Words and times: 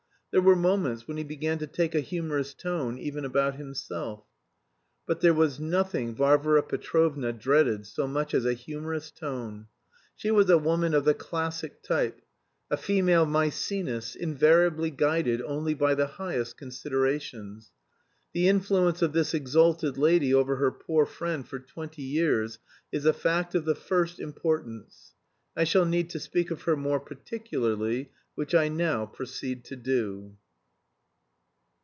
There 0.31 0.39
were 0.41 0.55
moments 0.55 1.09
when 1.09 1.17
he 1.17 1.25
began 1.25 1.57
to 1.57 1.67
take 1.67 1.93
a 1.93 1.99
humorous 1.99 2.53
tone 2.53 2.97
even 2.97 3.25
about 3.25 3.55
himself. 3.55 4.23
But 5.05 5.19
there 5.19 5.33
was 5.33 5.59
nothing 5.59 6.15
Varvara 6.15 6.63
Petrovna 6.63 7.33
dreaded 7.33 7.85
so 7.85 8.07
much 8.07 8.33
as 8.33 8.45
a 8.45 8.53
humorous 8.53 9.11
tone. 9.11 9.67
She 10.15 10.31
was 10.31 10.49
a 10.49 10.57
woman 10.57 10.93
of 10.93 11.03
the 11.03 11.13
classic 11.13 11.83
type, 11.83 12.21
a 12.69 12.77
female 12.77 13.25
Mæcenas, 13.25 14.15
invariably 14.15 14.89
guided 14.89 15.41
only 15.41 15.73
by 15.73 15.95
the 15.95 16.07
highest 16.07 16.55
considerations. 16.55 17.69
The 18.31 18.47
influence 18.47 19.01
of 19.01 19.11
this 19.11 19.33
exalted 19.33 19.97
lady 19.97 20.33
over 20.33 20.55
her 20.55 20.71
poor 20.71 21.05
friend 21.05 21.45
for 21.45 21.59
twenty 21.59 22.03
years 22.03 22.57
is 22.89 23.05
a 23.05 23.11
fact 23.11 23.53
of 23.53 23.65
the 23.65 23.75
first 23.75 24.17
importance. 24.17 25.13
I 25.57 25.65
shall 25.65 25.83
need 25.85 26.09
to 26.11 26.21
speak 26.21 26.51
of 26.51 26.61
her 26.61 26.77
more 26.77 27.01
particularly, 27.01 28.13
which 28.33 28.55
I 28.55 28.69
now 28.69 29.05
proceed 29.05 29.65
to 29.65 29.75
do. 29.75 30.37